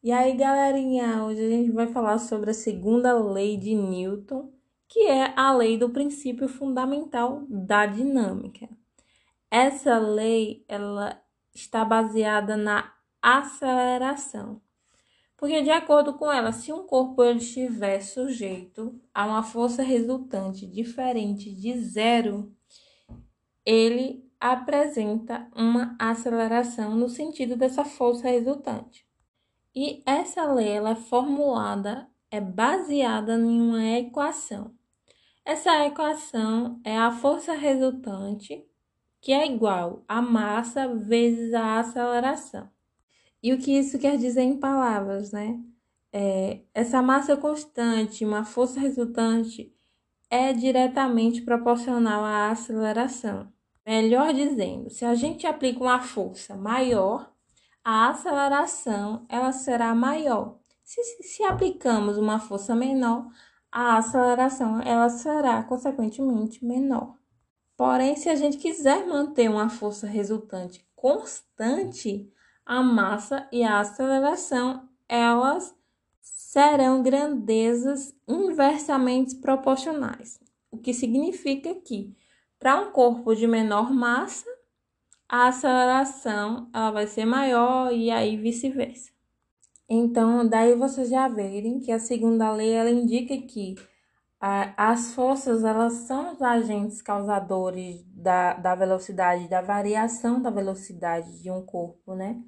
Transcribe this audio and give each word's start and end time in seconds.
E 0.00 0.12
aí, 0.12 0.36
galerinha, 0.36 1.24
hoje 1.24 1.44
a 1.44 1.50
gente 1.50 1.72
vai 1.72 1.88
falar 1.88 2.18
sobre 2.18 2.50
a 2.52 2.54
segunda 2.54 3.12
lei 3.12 3.56
de 3.56 3.74
Newton, 3.74 4.52
que 4.86 5.00
é 5.00 5.34
a 5.36 5.52
lei 5.52 5.76
do 5.76 5.90
princípio 5.90 6.48
fundamental 6.48 7.44
da 7.48 7.84
dinâmica. 7.84 8.68
Essa 9.50 9.98
lei, 9.98 10.64
ela 10.68 11.20
está 11.52 11.84
baseada 11.84 12.56
na 12.56 12.94
aceleração. 13.20 14.62
Porque 15.36 15.62
de 15.62 15.70
acordo 15.70 16.14
com 16.14 16.30
ela, 16.30 16.52
se 16.52 16.72
um 16.72 16.86
corpo 16.86 17.24
ele 17.24 17.40
estiver 17.40 18.00
sujeito 18.00 19.00
a 19.12 19.26
uma 19.26 19.42
força 19.42 19.82
resultante 19.82 20.64
diferente 20.64 21.52
de 21.52 21.76
zero, 21.80 22.54
ele 23.66 24.24
apresenta 24.38 25.50
uma 25.56 25.96
aceleração 25.98 26.94
no 26.94 27.08
sentido 27.08 27.56
dessa 27.56 27.84
força 27.84 28.28
resultante. 28.28 29.07
E 29.74 30.02
essa 30.06 30.44
lei 30.52 30.68
ela 30.68 30.90
é 30.90 30.94
formulada, 30.94 32.08
é 32.30 32.40
baseada 32.40 33.34
em 33.34 33.60
uma 33.60 33.84
equação. 33.98 34.74
Essa 35.44 35.86
equação 35.86 36.80
é 36.84 36.98
a 36.98 37.10
força 37.10 37.54
resultante, 37.54 38.66
que 39.20 39.32
é 39.32 39.46
igual 39.46 40.04
a 40.06 40.20
massa 40.20 40.88
vezes 40.94 41.54
a 41.54 41.80
aceleração. 41.80 42.68
E 43.42 43.52
o 43.52 43.58
que 43.58 43.72
isso 43.72 43.98
quer 43.98 44.16
dizer 44.16 44.42
em 44.42 44.58
palavras, 44.58 45.32
né? 45.32 45.58
É, 46.12 46.60
essa 46.74 47.00
massa 47.00 47.36
constante, 47.36 48.24
uma 48.24 48.44
força 48.44 48.80
resultante, 48.80 49.72
é 50.30 50.52
diretamente 50.52 51.42
proporcional 51.42 52.24
à 52.24 52.50
aceleração. 52.50 53.52
Melhor 53.86 54.34
dizendo, 54.34 54.90
se 54.90 55.04
a 55.04 55.14
gente 55.14 55.46
aplica 55.46 55.80
uma 55.80 56.00
força 56.00 56.56
maior, 56.56 57.32
a 57.90 58.10
aceleração 58.10 59.24
ela 59.30 59.50
será 59.50 59.94
maior. 59.94 60.58
Se, 60.84 61.02
se 61.22 61.42
aplicamos 61.42 62.18
uma 62.18 62.38
força 62.38 62.74
menor, 62.74 63.26
a 63.72 63.96
aceleração 63.96 64.82
ela 64.82 65.08
será 65.08 65.62
consequentemente 65.62 66.62
menor. 66.62 67.16
Porém, 67.78 68.14
se 68.14 68.28
a 68.28 68.34
gente 68.34 68.58
quiser 68.58 69.06
manter 69.06 69.48
uma 69.48 69.70
força 69.70 70.06
resultante 70.06 70.86
constante, 70.94 72.30
a 72.66 72.82
massa 72.82 73.48
e 73.50 73.64
a 73.64 73.80
aceleração 73.80 74.86
elas 75.08 75.74
serão 76.20 77.02
grandezas 77.02 78.14
inversamente 78.28 79.36
proporcionais, 79.36 80.38
o 80.70 80.76
que 80.76 80.92
significa 80.92 81.74
que 81.74 82.14
para 82.58 82.82
um 82.82 82.92
corpo 82.92 83.34
de 83.34 83.46
menor 83.46 83.90
massa, 83.90 84.57
a 85.28 85.48
aceleração 85.48 86.70
ela 86.72 86.90
vai 86.90 87.06
ser 87.06 87.26
maior 87.26 87.92
e 87.92 88.10
aí 88.10 88.36
vice-versa. 88.36 89.10
Então, 89.88 90.46
daí 90.48 90.74
vocês 90.74 91.08
já 91.08 91.28
verem 91.28 91.80
que 91.80 91.92
a 91.92 91.98
segunda 91.98 92.50
lei 92.52 92.72
ela 92.72 92.90
indica 92.90 93.36
que 93.36 93.74
as 94.40 95.14
forças 95.14 95.64
elas 95.64 95.92
são 96.06 96.32
os 96.32 96.40
agentes 96.40 97.02
causadores 97.02 98.04
da, 98.14 98.54
da 98.54 98.74
velocidade, 98.74 99.48
da 99.48 99.60
variação 99.60 100.40
da 100.40 100.50
velocidade 100.50 101.42
de 101.42 101.50
um 101.50 101.64
corpo, 101.64 102.14
né? 102.14 102.40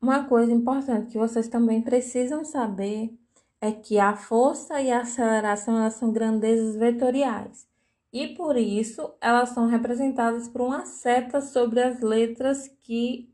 Uma 0.00 0.24
coisa 0.24 0.52
importante 0.52 1.12
que 1.12 1.18
vocês 1.18 1.48
também 1.48 1.80
precisam 1.80 2.44
saber 2.44 3.16
é 3.60 3.72
que 3.72 3.98
a 3.98 4.14
força 4.14 4.80
e 4.80 4.92
a 4.92 5.00
aceleração 5.00 5.78
elas 5.78 5.94
são 5.94 6.12
grandezas 6.12 6.76
vetoriais 6.76 7.66
e 8.16 8.28
por 8.28 8.56
isso 8.56 9.12
elas 9.20 9.50
são 9.50 9.66
representadas 9.66 10.48
por 10.48 10.62
uma 10.62 10.86
seta 10.86 11.42
sobre 11.42 11.82
as 11.82 12.00
letras 12.00 12.66
que, 12.82 13.30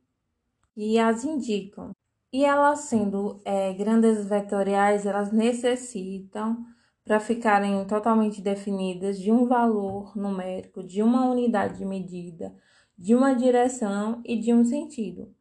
que 0.75 0.99
as 0.99 1.25
indicam. 1.25 1.93
E 2.33 2.45
elas 2.45 2.81
sendo 2.81 3.41
é, 3.45 3.73
grandezas 3.75 4.27
vetoriais, 4.27 5.07
elas 5.07 5.31
necessitam, 5.31 6.65
para 7.05 7.21
ficarem 7.21 7.85
totalmente 7.87 8.41
definidas, 8.41 9.21
de 9.21 9.31
um 9.31 9.47
valor 9.47 10.17
numérico, 10.17 10.83
de 10.83 11.01
uma 11.01 11.31
unidade 11.31 11.79
de 11.79 11.85
medida, 11.85 12.53
de 12.99 13.15
uma 13.15 13.35
direção 13.35 14.21
e 14.25 14.37
de 14.37 14.53
um 14.53 14.65
sentido. 14.65 15.33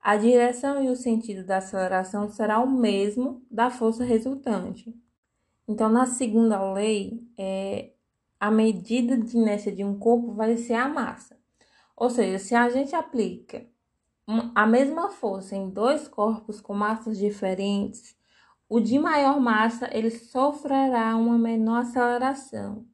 A 0.00 0.16
direção 0.16 0.80
e 0.80 0.88
o 0.90 0.94
sentido 0.94 1.44
da 1.44 1.56
aceleração 1.56 2.28
será 2.28 2.60
o 2.60 2.70
mesmo 2.70 3.42
da 3.50 3.68
força 3.68 4.04
resultante. 4.04 4.94
Então, 5.66 5.88
na 5.88 6.06
segunda 6.06 6.72
lei, 6.72 7.20
é, 7.36 7.90
a 8.38 8.50
medida 8.50 9.16
de 9.16 9.36
inércia 9.36 9.72
de 9.72 9.84
um 9.84 9.98
corpo 9.98 10.32
vai 10.32 10.56
ser 10.56 10.74
a 10.74 10.88
massa. 10.88 11.38
Ou 11.96 12.10
seja, 12.10 12.38
se 12.38 12.54
a 12.54 12.68
gente 12.68 12.94
aplica 12.94 13.66
a 14.54 14.66
mesma 14.66 15.08
força 15.10 15.54
em 15.54 15.70
dois 15.70 16.08
corpos 16.08 16.60
com 16.60 16.74
massas 16.74 17.16
diferentes, 17.16 18.16
o 18.68 18.80
de 18.80 18.98
maior 18.98 19.40
massa 19.40 19.88
ele 19.96 20.10
sofrerá 20.10 21.16
uma 21.16 21.38
menor 21.38 21.82
aceleração. 21.82 22.84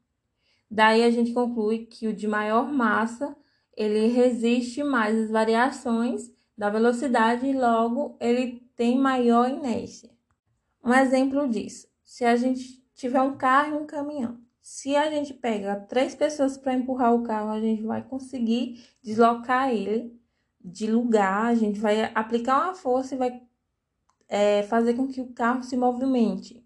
Daí 0.70 1.03
a 1.03 1.10
gente 1.10 1.32
conclui 1.32 1.86
que 1.86 2.06
o 2.06 2.14
de 2.14 2.28
maior 2.28 2.70
massa 2.70 3.36
ele 3.76 4.09
resiste 4.09 4.84
mais 4.84 5.19
às 5.19 5.30
variações 5.30 6.30
da 6.56 6.69
velocidade 6.69 7.47
e 7.47 7.54
logo 7.54 8.16
ele 8.20 8.60
tem 8.76 8.98
maior 8.98 9.48
inércia. 9.48 10.10
Um 10.84 10.92
exemplo 10.92 11.48
disso, 11.48 11.88
se 12.04 12.24
a 12.24 12.36
gente 12.36 12.84
tiver 12.94 13.22
um 13.22 13.36
carro 13.36 13.76
e 13.76 13.78
um 13.78 13.86
caminhão, 13.86 14.38
se 14.62 14.94
a 14.94 15.10
gente 15.10 15.34
pega 15.34 15.74
três 15.74 16.14
pessoas 16.14 16.56
para 16.56 16.72
empurrar 16.72 17.12
o 17.12 17.24
carro, 17.24 17.50
a 17.50 17.60
gente 17.60 17.82
vai 17.82 18.02
conseguir 18.02 18.80
deslocar 19.02 19.70
ele 19.70 20.16
de 20.64 20.86
lugar, 20.86 21.46
a 21.46 21.54
gente 21.54 21.80
vai 21.80 22.04
aplicar 22.14 22.62
uma 22.62 22.74
força 22.74 23.14
e 23.14 23.18
vai 23.18 23.42
é, 24.28 24.62
fazer 24.62 24.94
com 24.94 25.08
que 25.08 25.20
o 25.20 25.32
carro 25.32 25.64
se 25.64 25.76
movimente. 25.76 26.64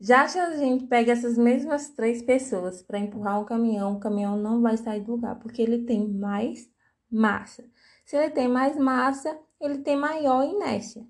Já 0.00 0.26
se 0.26 0.38
a 0.38 0.56
gente 0.56 0.86
pega 0.86 1.12
essas 1.12 1.36
mesmas 1.36 1.90
três 1.90 2.22
pessoas 2.22 2.82
para 2.82 2.98
empurrar 2.98 3.40
um 3.40 3.44
caminhão, 3.44 3.92
o 3.94 4.00
caminhão 4.00 4.36
não 4.36 4.62
vai 4.62 4.76
sair 4.78 5.00
do 5.00 5.12
lugar, 5.12 5.38
porque 5.38 5.60
ele 5.60 5.84
tem 5.84 6.08
mais 6.08 6.68
massa. 7.10 7.62
Se 8.06 8.16
ele 8.16 8.30
tem 8.30 8.48
mais 8.48 8.76
massa, 8.76 9.38
ele 9.60 9.78
tem 9.78 9.96
maior 9.96 10.44
inércia. 10.44 11.06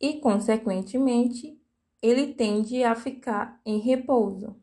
E, 0.00 0.14
consequentemente, 0.14 1.60
ele 2.00 2.34
tende 2.34 2.82
a 2.82 2.94
ficar 2.94 3.60
em 3.64 3.78
repouso 3.78 4.56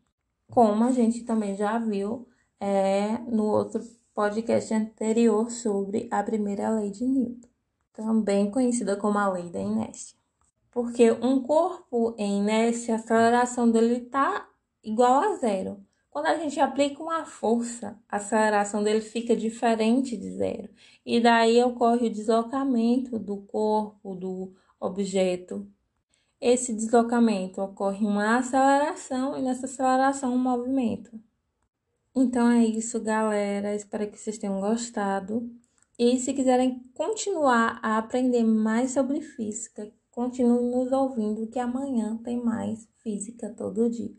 como 0.49 0.83
a 0.83 0.91
gente 0.91 1.23
também 1.23 1.55
já 1.55 1.77
viu 1.77 2.27
é, 2.59 3.17
no 3.27 3.45
outro 3.45 3.81
podcast 4.13 4.73
anterior 4.73 5.51
sobre 5.51 6.07
a 6.11 6.23
primeira 6.23 6.69
lei 6.69 6.89
de 6.89 7.05
Newton, 7.05 7.49
também 7.93 8.49
conhecida 8.49 8.95
como 8.95 9.17
a 9.17 9.29
lei 9.29 9.49
da 9.49 9.59
inércia. 9.59 10.17
Porque 10.71 11.11
um 11.11 11.41
corpo 11.41 12.15
em 12.17 12.39
inércia, 12.39 12.95
a 12.95 12.97
aceleração 12.97 13.69
dele 13.69 14.05
está 14.05 14.49
igual 14.83 15.21
a 15.21 15.35
zero. 15.35 15.83
Quando 16.09 16.27
a 16.27 16.37
gente 16.37 16.59
aplica 16.59 17.03
uma 17.03 17.25
força, 17.25 17.99
a 18.07 18.17
aceleração 18.17 18.81
dele 18.83 19.01
fica 19.01 19.35
diferente 19.35 20.15
de 20.15 20.31
zero. 20.31 20.69
E 21.05 21.19
daí 21.19 21.61
ocorre 21.61 22.07
o 22.07 22.11
deslocamento 22.11 23.19
do 23.19 23.37
corpo, 23.37 24.15
do 24.15 24.53
objeto 24.79 25.69
esse 26.47 26.71
deslocamento 26.75 27.59
ocorre 27.59 28.05
uma 28.05 28.37
aceleração 28.37 29.35
e 29.35 29.41
nessa 29.41 29.65
aceleração 29.65 30.31
um 30.31 30.37
movimento. 30.37 31.19
Então 32.15 32.47
é 32.51 32.63
isso, 32.63 33.01
galera. 33.01 33.73
Espero 33.73 34.07
que 34.11 34.15
vocês 34.15 34.37
tenham 34.37 34.61
gostado. 34.61 35.49
E 35.97 36.19
se 36.19 36.33
quiserem 36.33 36.83
continuar 36.93 37.79
a 37.81 37.97
aprender 37.97 38.43
mais 38.43 38.91
sobre 38.91 39.21
física, 39.21 39.91
continue 40.11 40.69
nos 40.69 40.91
ouvindo 40.91 41.47
que 41.47 41.57
amanhã 41.57 42.15
tem 42.17 42.39
mais 42.39 42.87
física 42.99 43.49
todo 43.49 43.89
dia. 43.89 44.15